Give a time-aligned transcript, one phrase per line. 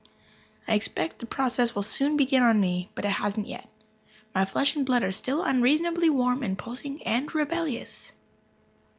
[0.67, 3.69] I expect the process will soon begin on me, but it hasn't yet.
[4.33, 8.11] My flesh and blood are still unreasonably warm and pulsing and rebellious.